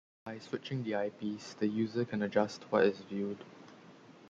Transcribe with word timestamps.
By 0.25 0.39
switching 0.39 0.83
the 0.83 0.95
eyepiece, 0.95 1.53
the 1.53 1.67
user 1.67 2.05
can 2.05 2.23
adjust 2.23 2.63
what 2.71 2.85
is 2.85 3.01
viewed. 3.01 3.37